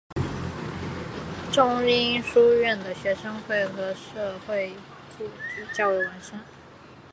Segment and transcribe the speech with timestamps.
[1.51, 4.67] 仲英书院的学生会和社团
[5.15, 6.43] 组织较为完善。